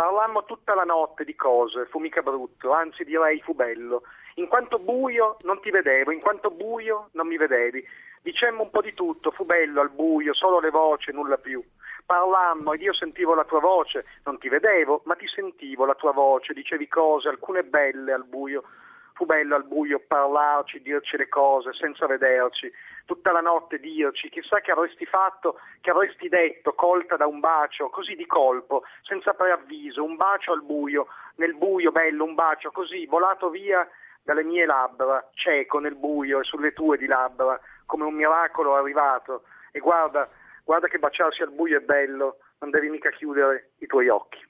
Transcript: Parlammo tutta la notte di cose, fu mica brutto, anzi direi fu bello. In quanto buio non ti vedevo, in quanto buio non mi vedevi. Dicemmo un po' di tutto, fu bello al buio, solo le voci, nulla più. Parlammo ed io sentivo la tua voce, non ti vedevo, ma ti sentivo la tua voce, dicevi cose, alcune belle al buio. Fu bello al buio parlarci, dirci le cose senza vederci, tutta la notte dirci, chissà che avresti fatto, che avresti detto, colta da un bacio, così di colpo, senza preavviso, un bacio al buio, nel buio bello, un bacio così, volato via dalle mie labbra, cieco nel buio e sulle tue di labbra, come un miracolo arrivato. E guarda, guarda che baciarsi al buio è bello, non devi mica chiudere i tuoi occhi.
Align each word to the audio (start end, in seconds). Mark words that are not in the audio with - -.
Parlammo 0.00 0.46
tutta 0.46 0.74
la 0.74 0.84
notte 0.84 1.24
di 1.24 1.36
cose, 1.36 1.84
fu 1.84 1.98
mica 1.98 2.22
brutto, 2.22 2.72
anzi 2.72 3.04
direi 3.04 3.38
fu 3.42 3.52
bello. 3.54 4.04
In 4.36 4.48
quanto 4.48 4.78
buio 4.78 5.36
non 5.42 5.60
ti 5.60 5.70
vedevo, 5.70 6.10
in 6.10 6.22
quanto 6.22 6.50
buio 6.50 7.10
non 7.12 7.26
mi 7.26 7.36
vedevi. 7.36 7.86
Dicemmo 8.22 8.62
un 8.62 8.70
po' 8.70 8.80
di 8.80 8.94
tutto, 8.94 9.30
fu 9.30 9.44
bello 9.44 9.82
al 9.82 9.90
buio, 9.90 10.32
solo 10.32 10.58
le 10.58 10.70
voci, 10.70 11.12
nulla 11.12 11.36
più. 11.36 11.62
Parlammo 12.06 12.72
ed 12.72 12.80
io 12.80 12.94
sentivo 12.94 13.34
la 13.34 13.44
tua 13.44 13.60
voce, 13.60 14.06
non 14.24 14.38
ti 14.38 14.48
vedevo, 14.48 15.02
ma 15.04 15.16
ti 15.16 15.26
sentivo 15.26 15.84
la 15.84 15.94
tua 15.94 16.12
voce, 16.12 16.54
dicevi 16.54 16.88
cose, 16.88 17.28
alcune 17.28 17.62
belle 17.62 18.14
al 18.14 18.24
buio. 18.24 18.62
Fu 19.20 19.26
bello 19.26 19.54
al 19.54 19.64
buio 19.64 20.00
parlarci, 20.00 20.80
dirci 20.80 21.18
le 21.18 21.28
cose 21.28 21.74
senza 21.74 22.06
vederci, 22.06 22.72
tutta 23.04 23.32
la 23.32 23.42
notte 23.42 23.78
dirci, 23.78 24.30
chissà 24.30 24.62
che 24.62 24.70
avresti 24.70 25.04
fatto, 25.04 25.60
che 25.82 25.90
avresti 25.90 26.30
detto, 26.30 26.72
colta 26.72 27.18
da 27.18 27.26
un 27.26 27.38
bacio, 27.38 27.90
così 27.90 28.16
di 28.16 28.24
colpo, 28.24 28.84
senza 29.02 29.34
preavviso, 29.34 30.02
un 30.02 30.16
bacio 30.16 30.52
al 30.52 30.62
buio, 30.62 31.08
nel 31.34 31.54
buio 31.54 31.92
bello, 31.92 32.24
un 32.24 32.34
bacio 32.34 32.70
così, 32.70 33.04
volato 33.04 33.50
via 33.50 33.86
dalle 34.22 34.42
mie 34.42 34.64
labbra, 34.64 35.28
cieco 35.34 35.78
nel 35.80 35.96
buio 35.96 36.40
e 36.40 36.44
sulle 36.44 36.72
tue 36.72 36.96
di 36.96 37.04
labbra, 37.04 37.60
come 37.84 38.04
un 38.04 38.14
miracolo 38.14 38.74
arrivato. 38.74 39.42
E 39.70 39.80
guarda, 39.80 40.30
guarda 40.64 40.88
che 40.88 40.98
baciarsi 40.98 41.42
al 41.42 41.52
buio 41.52 41.76
è 41.76 41.82
bello, 41.82 42.38
non 42.60 42.70
devi 42.70 42.88
mica 42.88 43.10
chiudere 43.10 43.72
i 43.80 43.86
tuoi 43.86 44.08
occhi. 44.08 44.49